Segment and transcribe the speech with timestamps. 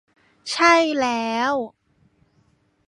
[0.51, 1.53] ใช่แล้ว